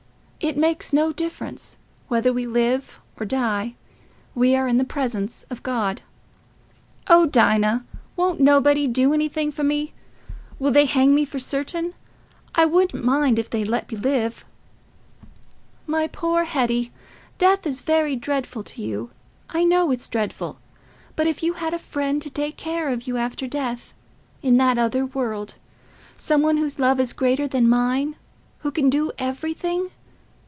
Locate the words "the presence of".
4.79-5.61